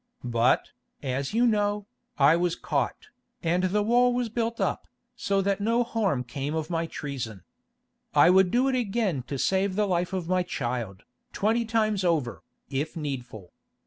But, 0.23 0.69
as 1.03 1.35
you 1.35 1.45
know, 1.45 1.85
I 2.17 2.35
was 2.35 2.55
caught, 2.55 3.09
and 3.43 3.65
the 3.65 3.83
wall 3.83 4.15
was 4.15 4.29
built 4.29 4.59
up, 4.59 4.87
so 5.15 5.43
that 5.43 5.61
no 5.61 5.83
harm 5.83 6.23
came 6.23 6.55
of 6.55 6.71
my 6.71 6.87
treason. 6.87 7.43
I 8.15 8.31
would 8.31 8.49
do 8.49 8.67
it 8.67 8.73
again 8.75 9.21
to 9.27 9.37
save 9.37 9.75
the 9.75 9.85
life 9.85 10.11
of 10.11 10.27
my 10.27 10.41
child, 10.41 11.03
twenty 11.33 11.65
times 11.65 12.03
over, 12.03 12.41
if 12.67 12.97
needful. 12.97 13.53